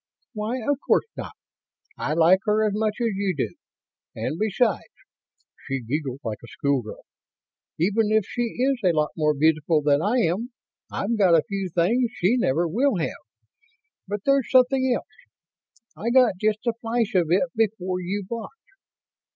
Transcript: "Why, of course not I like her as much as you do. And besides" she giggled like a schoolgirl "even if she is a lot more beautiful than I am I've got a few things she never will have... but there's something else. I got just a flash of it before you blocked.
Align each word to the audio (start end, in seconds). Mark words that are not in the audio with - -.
"Why, 0.33 0.57
of 0.57 0.79
course 0.87 1.05
not 1.15 1.33
I 1.95 2.13
like 2.15 2.39
her 2.45 2.65
as 2.65 2.73
much 2.73 2.95
as 2.99 3.09
you 3.13 3.35
do. 3.37 3.53
And 4.15 4.39
besides" 4.39 4.87
she 5.67 5.79
giggled 5.83 6.21
like 6.23 6.39
a 6.43 6.47
schoolgirl 6.57 7.03
"even 7.77 8.11
if 8.11 8.25
she 8.25 8.41
is 8.41 8.79
a 8.83 8.93
lot 8.93 9.11
more 9.15 9.35
beautiful 9.35 9.83
than 9.83 10.01
I 10.01 10.21
am 10.25 10.53
I've 10.89 11.19
got 11.19 11.35
a 11.35 11.43
few 11.47 11.69
things 11.69 12.09
she 12.15 12.35
never 12.35 12.67
will 12.67 12.95
have... 12.95 13.21
but 14.07 14.21
there's 14.25 14.49
something 14.49 14.91
else. 14.91 15.05
I 15.95 16.09
got 16.09 16.33
just 16.41 16.65
a 16.65 16.73
flash 16.81 17.13
of 17.13 17.27
it 17.29 17.51
before 17.55 18.01
you 18.01 18.25
blocked. 18.27 18.55